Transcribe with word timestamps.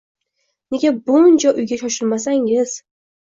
Nega 0.75 0.91
buncha 1.09 1.51
uyga 1.65 1.79
shoshilmasangiz 1.83 2.75